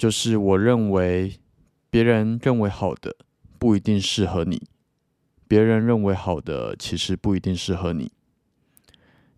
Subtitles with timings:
[0.00, 1.34] 就是我认为，
[1.90, 3.14] 别人认为好的
[3.58, 4.62] 不一定适合你，
[5.46, 8.10] 别人认为好的其实不一定适合你。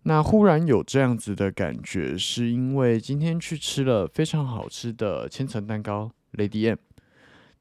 [0.03, 6.77] 那忽然有这样子的感觉，是因为今天去吃了非常好吃的千层蛋糕，Lady M。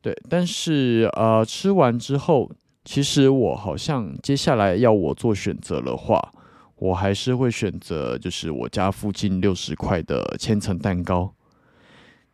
[0.01, 2.53] 对，但是呃，吃完之后，
[2.85, 6.33] 其实我好像接下来要我做选择的话，
[6.77, 11.35] 我还是会选择就是我家附近六十块的千层蛋糕。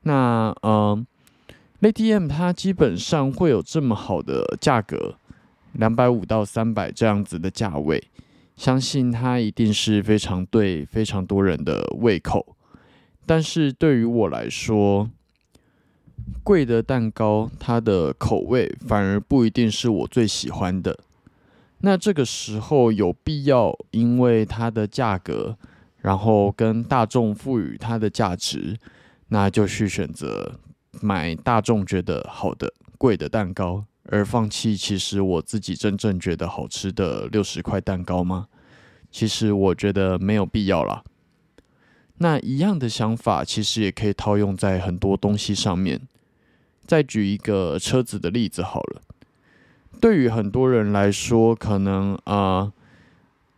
[0.09, 1.07] 那嗯
[1.83, 5.17] ，Lady M 它基本上会有这么好的价格，
[5.73, 8.03] 两百五到三百这样子的价位，
[8.57, 12.57] 相信它一定是非常对非常多人的胃口。
[13.27, 15.11] 但是对于我来说，
[16.43, 20.99] 贵的蛋糕它的口味反而不一定是我最喜欢的。
[21.81, 25.59] 那这个时候有必要因为它的价格，
[25.99, 28.79] 然后跟大众赋予它的价值？
[29.29, 30.59] 那就去选择
[31.01, 38.49] 买大众觉得好的贵的蛋糕，而放弃其实我自己真正觉得好吃的六十块蛋糕吗？
[39.11, 41.03] 其实我觉得没有必要啦。
[42.19, 46.01] 那一样的想法其实也可以套用在很多东西上面。
[46.87, 49.03] 再举一个车子的例子好了，
[50.01, 52.73] 对于很多人来说，可能啊，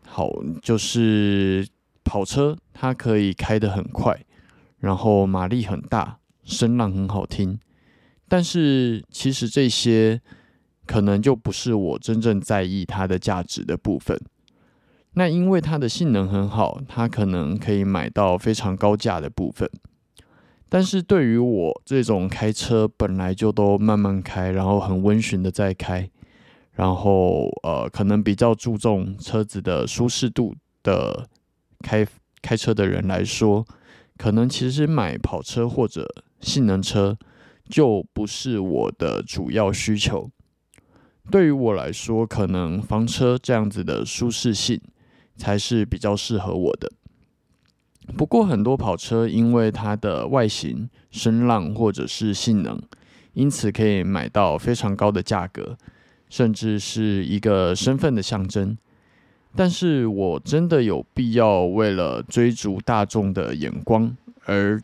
[0.04, 1.66] 好就是
[2.02, 4.24] 跑车，它可以开得很快。
[4.80, 7.60] 然后马力很大，声浪很好听，
[8.26, 10.20] 但是其实这些
[10.86, 14.18] 可能就不是我真正在意它的价值的部分。
[15.12, 19.68] 那因为它的性能很好，它可能可以买到非常高价的部分。
[20.68, 26.08] 但是对于我这种开车本来就都慢慢开，然后很温驯的在开，
[26.72, 31.28] 然后呃可能比较注重车子的舒适度的
[31.80, 32.06] 开
[32.40, 33.66] 开车的人来说。
[34.20, 36.06] 可能其实买跑车或者
[36.42, 37.16] 性能车
[37.70, 40.30] 就不是我的主要需求。
[41.30, 44.78] 对于我来说，可能房车这样子的舒适性
[45.36, 46.92] 才是比较适合我的。
[48.14, 52.78] 不过很多跑车因为它的外形、声浪或者是性能，
[53.32, 55.78] 因此可以买到非常高的价格，
[56.28, 58.76] 甚至是一个身份的象征。
[59.56, 64.80] 但是我真的有必要为了追逐大众的眼光而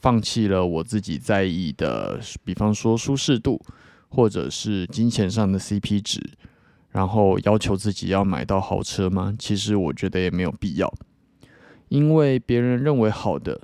[0.00, 3.60] 放弃了我自己在意的，比方说舒适度，
[4.08, 6.20] 或者是金钱上的 CP 值，
[6.90, 9.34] 然后要求自己要买到豪车吗？
[9.38, 10.92] 其实我觉得也没有必要，
[11.88, 13.60] 因为别人认为好的，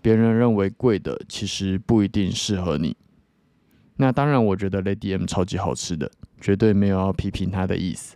[0.00, 2.96] 别人认为贵的，其实不一定适合你。
[3.96, 6.10] 那当然，我觉得 Lady M 超级好吃的，
[6.40, 8.14] 绝对没有要批评它的意思，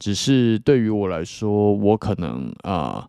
[0.00, 3.08] 只是对于我来说，我可能啊。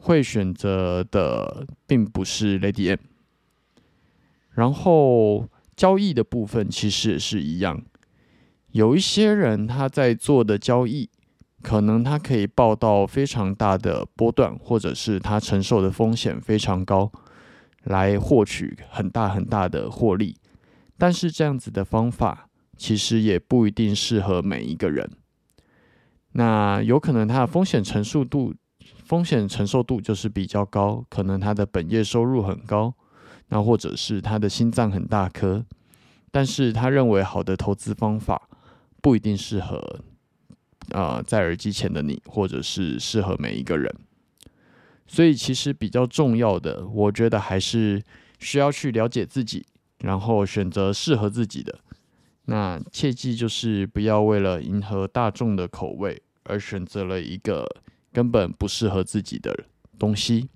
[0.00, 3.00] 会选择的并不是 Lady M，
[4.52, 7.82] 然后交易的部分其实也是一样。
[8.70, 11.10] 有一些人他在做的交易，
[11.62, 17.10] 可能他可以报到非常大的波段，或者是他承受的风险非常高，
[17.82, 20.36] 来获取很大很大的获利。
[20.96, 25.10] 但是这样子的方法其实也不一定适合每一个人。
[26.38, 28.54] 那有可能他的风险承受度。
[29.04, 32.94] 风险承受度就是比较高，可能他的本业收入很高，
[33.48, 35.64] 那或者是他的心脏很大颗，
[36.30, 38.48] 但是他认为好的投资方法
[39.00, 40.00] 不一定适合，
[40.92, 43.90] 啊，在耳机前的你，或者是适合每一个人。
[45.06, 48.02] 所以其实比较重要的，我觉得还是
[48.38, 49.64] 需要去了解自己，
[50.00, 51.78] 然后选择适合自己的。
[52.44, 57.66] 那切记就是不要为了迎合大众的口味而选择了一个。
[58.10, 59.66] 根本不适合自己的
[59.98, 60.48] 东西。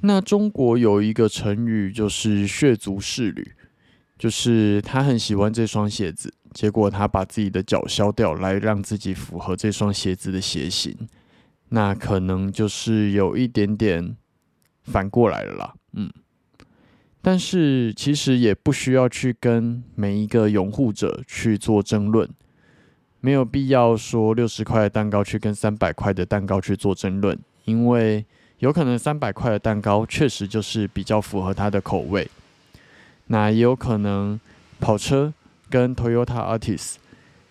[0.00, 3.52] 那中国有一个成语，就是“血足适履”，
[4.18, 10.96] 就是他很喜欢这双鞋子，结果他把自己的脚削掉，来让自己符合这双鞋子的鞋型。
[11.68, 14.16] 那可能就是有一点点
[14.82, 15.74] 反过来了啦。
[15.92, 16.10] 嗯，
[17.20, 22.28] 但是其实也不需要去跟每一个拥护者去做争论。
[23.20, 28.24] 没有必要说六十块的蛋糕去跟三百块的蛋糕去做争论，因为
[28.58, 32.28] 有可能三百块的蛋糕确实就是比较符合他的口味。
[33.26, 34.40] 那也有可能
[34.80, 35.32] 跑车
[35.68, 36.96] 跟 Toyota Artist，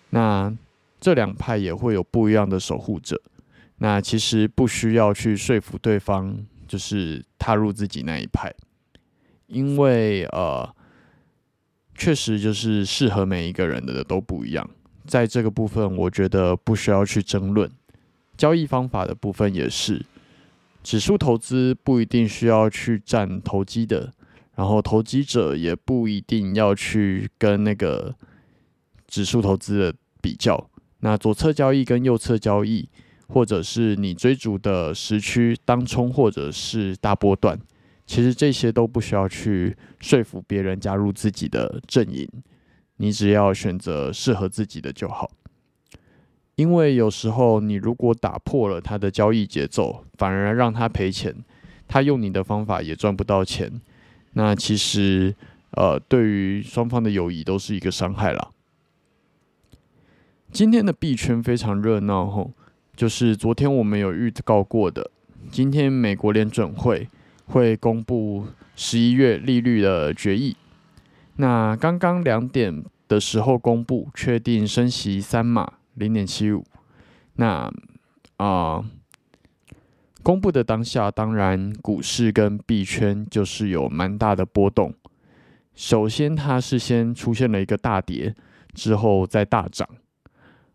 [0.10, 0.54] 那
[1.00, 3.22] 这两派也会有不一样的守护者。
[3.78, 8.54] 那其实不需要去说服对方，就是踏入自己那一派，
[9.48, 10.68] 因为呃，
[11.96, 14.70] 确实就是适合每一个人的都不一样。
[15.06, 17.70] 在这个部分，我觉得不需要去争论。
[18.38, 20.06] 交易方法的部分也是，
[20.82, 24.14] 指数投资不一定需要去占投机的，
[24.56, 28.16] 然后投机者也不一定要去跟那个
[29.08, 30.70] 指数投资的比较。
[31.02, 32.88] 那左侧交易跟右侧交易，
[33.28, 37.60] 或者是你追逐的时区当冲，或者是大波段，
[38.06, 42.28] 其实这些都不需要去说服别人加入自己的阵营。
[43.02, 45.32] 你只要选择适合自己的就好，
[46.56, 51.34] 因为有时候你如果打破了他的交易节奏，反而让他赔钱，
[51.88, 53.80] 他用你的方法也赚不到钱，
[54.34, 55.34] 那其实
[55.72, 58.52] 呃对于双方的友谊都是一个伤害了。
[60.52, 62.52] 今天的币圈非常热闹吼，
[62.98, 65.10] 就是昨天我们有预告过的，
[65.50, 67.08] 今天美国联准会
[67.46, 70.58] 会公布十一月利率的决议。
[71.42, 76.66] 那刚刚两点的时候公布，确定升息三码零点七五。
[77.36, 77.72] 那
[78.36, 78.84] 啊，
[80.22, 84.94] 公布的当下，当然股市跟币圈就是有蛮大的波动。
[85.74, 88.36] 首先，它是先出现了一个大跌，
[88.74, 89.88] 之后再大涨，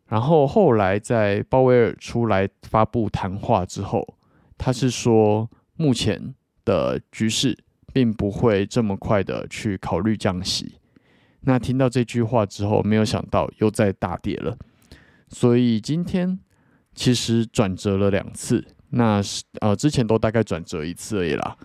[0.08, 4.16] 然后后来在鲍威尔出来发布谈话之后，
[4.56, 7.63] 他是说目前的局势。
[7.94, 10.74] 并不会这么快的去考虑降息。
[11.42, 14.58] 那听到这句话之后，没有想到又在大跌了。
[15.28, 16.36] 所以今天
[16.92, 21.56] 其实转折了两次，那是呃之前都大概转折一次而已啦。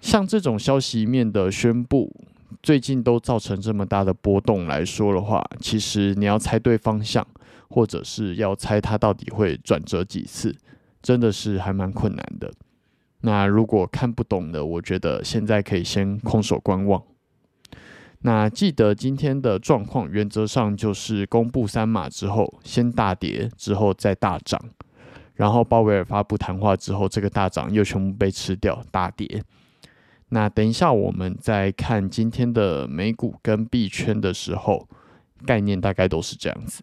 [0.00, 2.14] 像这种消息面的宣布，
[2.62, 7.26] 最近都造成这么大的波动来说的话，其实你要猜对方向，
[7.68, 10.54] 或者是要猜它到底会转折几次，
[11.02, 12.52] 真的是还蛮困难的。
[13.26, 17.02] 那如果看不懂的，我觉得现在可以先空手观望。
[18.20, 24.60] 那记得今天的状况，原则上就是公布三码之后，先大跌，之后再大涨，
[25.36, 29.42] 然后鲍威尔发布谈话之后，这个大涨又全部被吃掉，大跌。
[30.28, 34.86] 那等一下我们再看今天的美股跟币圈的时候，
[35.46, 36.82] 概念大概都是这样子。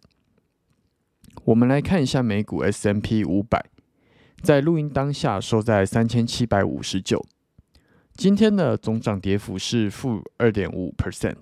[1.44, 3.64] 我们来看一下美股 S M P 五百。
[4.42, 7.24] 在录音当下收在三千七百五十九，
[8.16, 11.36] 今天的总涨跌幅是负二点五 percent，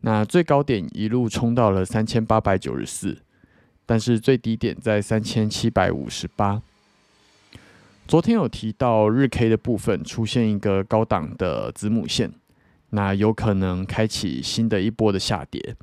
[0.00, 3.18] 那最高点一路冲到了三千八百九十四，
[3.86, 6.60] 但是最低点在三千七百五十八。
[8.08, 12.32] 昨天有提到日 K 的部分出现一个高档的子母线，
[12.90, 15.76] 那有可能开启新的一波的下跌。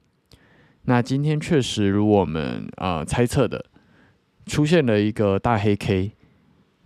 [0.84, 3.68] 那今天确实如我们呃猜测的，
[4.46, 6.12] 出现了一个大黑 K，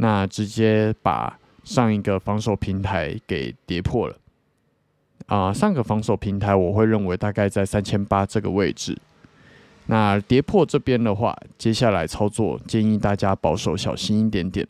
[0.01, 4.15] 那直接把上一个防守平台给跌破了。
[5.27, 8.97] 啊，上个防守平台我会认为大概在三千八这个位置。
[9.87, 14.65] 那跌破这边的话，接下来操作建议大家保守小心一点点。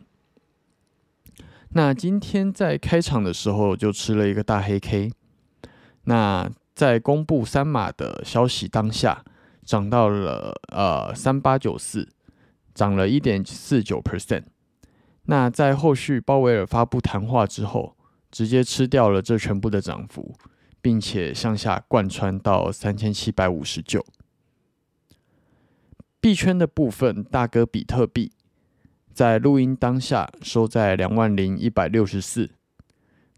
[1.69, 5.11] 那今天在开场的时候就吃了一个大黑 K，
[6.05, 9.23] 那在公布三码的消息当下，
[9.63, 12.09] 涨到了呃三八九四，
[12.73, 14.43] 涨了一点四九 percent。
[15.23, 17.95] 那在后续鲍威尔发布谈话之后。
[18.31, 20.35] 直接吃掉了这全部的涨幅，
[20.83, 24.05] 并且向下贯穿到三千七百五十九。
[26.21, 28.31] 币圈的部分，大哥比特币
[29.11, 32.51] 在录音当下收在两万零一百六十四，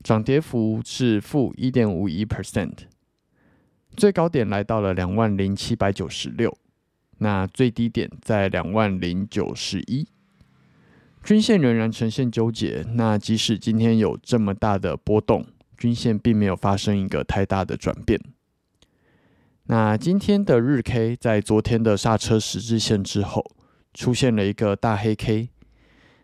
[0.03, 2.73] 涨跌幅是负一点五一 percent，
[3.95, 6.57] 最高点来到了两万零七百九十六，
[7.19, 10.05] 那最低点在两万零九十一。
[11.23, 15.45] 均线仍然呈现纠结，那即使今天有这么大的波动，
[15.77, 18.19] 均线并没有发生一个太大的转变。
[19.65, 23.45] 那今天的日 K 在昨天的刹车十字线之后，
[23.93, 25.49] 出现了一个大黑 K，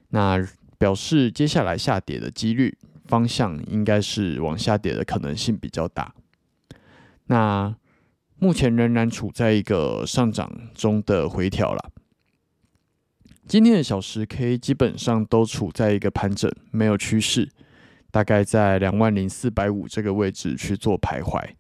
[0.10, 0.46] 那
[0.78, 2.76] 表示接下来下跌的几率
[3.06, 6.14] 方向应该是往下跌的可能性比较大。
[7.28, 7.76] 那
[8.40, 11.92] 目前仍然处在一个上涨中的回调了。
[13.48, 17.50] 今天的小时 K 基本上都处在一个盘整，没有趋势，
[18.12, 21.52] 大概在两万零四百五这个位置去做徘徊。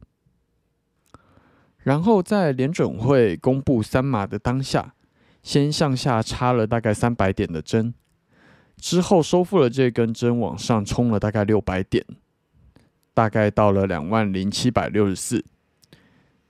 [1.83, 4.95] 然后在联准会公布三码的当下，
[5.41, 7.93] 先向下插了大概三百点的针，
[8.75, 12.05] 之后收复了这根针，往上冲了大概六百点，
[13.13, 15.45] 大概到了两万零七百六十四，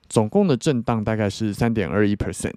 [0.09, 2.55] 总共的震荡大概是三点二一 percent。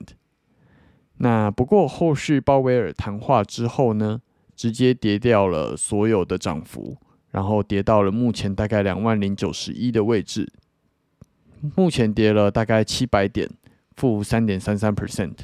[1.23, 4.23] 那不过后续鲍威尔谈话之后呢，
[4.57, 6.97] 直接跌掉了所有的涨幅，
[7.31, 10.51] 然后跌到了目前大概两万零九十一的位置，
[11.77, 13.51] 目前跌了大概七百点，
[13.97, 15.35] 负三点三三 percent。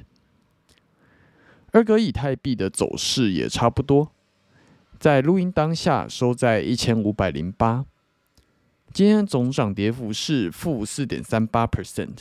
[1.72, 4.10] 二格以太币的走势也差不多，
[4.98, 7.84] 在录音当下收在一千五百零八，
[8.94, 12.20] 今天总涨跌幅是负四点三八 percent，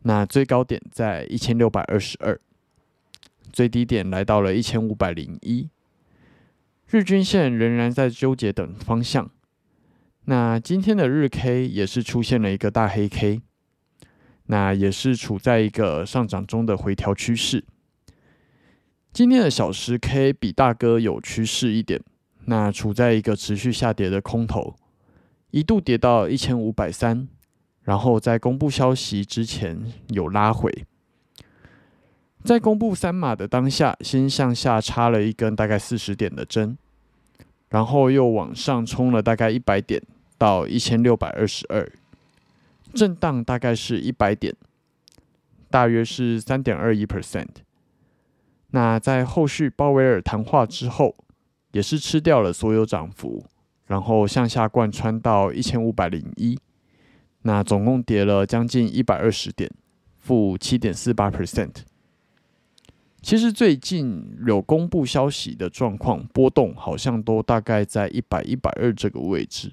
[0.00, 2.36] 那最高点在一千六百二十二。
[3.52, 5.68] 最低点来到了一千五百零一，
[6.88, 9.30] 日均线仍然在纠结等方向。
[10.26, 13.40] 那今天的日 K 也是出现了一个大黑 K，
[14.46, 17.64] 那也是处在一个上涨中的回调趋势。
[19.12, 22.02] 今天的小时 K 比大哥有趋势一点，
[22.46, 24.74] 那处在一个持续下跌的空头，
[25.52, 27.28] 一度跌到一千五百三，
[27.82, 30.84] 然后在公布消息之前有拉回。
[32.46, 36.78] 在公布三码的当下，先向下插了一根大概四十点的针，
[37.70, 40.00] 然后又往上冲了大概一百点
[40.38, 41.90] 到一千六百二十二，
[42.94, 44.54] 震荡大概是一百点，
[45.68, 47.48] 大约是三点二一 percent。
[48.70, 51.16] 那在后续鲍威尔谈话之后，
[51.72, 53.44] 也是吃掉了所有涨幅，
[53.86, 56.56] 然后向下贯穿到一千五百零一，
[57.42, 59.68] 那总共跌了将近一百二十点，
[60.20, 61.72] 负七点四八 percent。
[63.26, 69.72] 其实最近有公布消息的状况波动，好像都大概在一百一百二这个位置。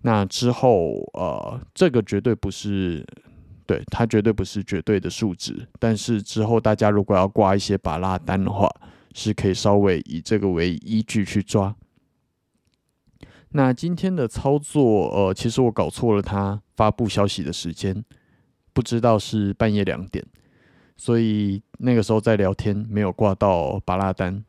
[0.00, 3.06] 那之后，呃，这个绝对不是，
[3.66, 5.64] 对它绝对不是绝对的数值。
[5.78, 8.68] 但是之后大家如果要挂一些把拉单的话，
[9.14, 11.76] 是可以稍微以这个为依据去抓。
[13.50, 18.04] 那今天的操作，呃，其实我搞错了，它发布消息的时间，
[18.72, 20.26] 不知道是半夜两点。
[20.96, 24.44] 所以那个时候在聊天，没有挂到巴拉单。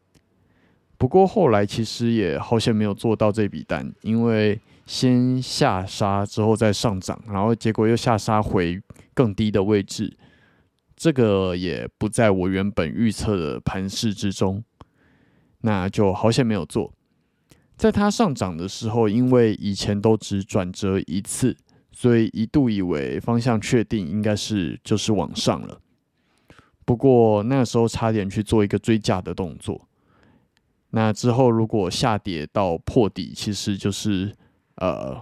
[0.97, 8.81] 不过后来其实也好像没有做到这笔单，因为先下杀之后再上涨，然后结果又下杀回
[9.13, 10.15] 更低的位置，
[10.95, 14.63] 这个也不在我原本预测的盘势之中，
[15.61, 16.93] 那就好险没有做。
[17.75, 21.57] 在它上涨的时候，因为以前都只转折一次，
[21.91, 25.81] 所以一度以为方向确定，应该是就是往上了。
[26.85, 29.87] 不过那时候差点去做一个追价的动作，
[30.89, 34.33] 那之后如果下跌到破底，其实就是
[34.75, 35.17] 呃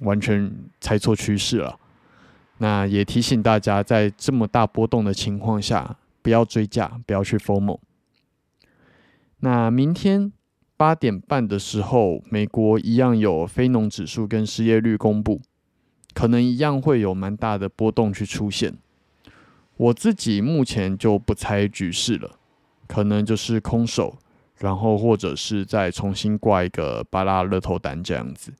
[0.00, 1.78] 完全猜错趋势了。
[2.58, 7.78] 那也提醒大家，在这么大波动的情况下，不要追价，不要去 formal。
[9.40, 10.32] 那明天
[10.76, 15.40] 八点半的时候，美国一样有非农指数跟失业率公布，
[16.12, 18.76] 可能一样会有蛮大的波动去出现。
[19.78, 22.38] 我自己目前就不猜局势了，
[22.86, 24.18] 可能就是空手，
[24.58, 28.52] 然后或者是再重新挂一个巴拉乐透单这样子。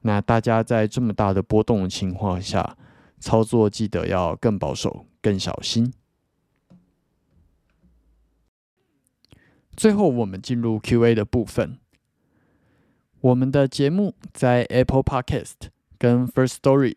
[0.00, 2.76] 那大家在这么大的波动情况下，
[3.20, 5.92] 操作记得要更保守、更小心。
[9.76, 11.78] 最后，我们进入 Q&A 的部分。
[13.20, 16.96] 我们的节目在 Apple Podcast 跟 First Story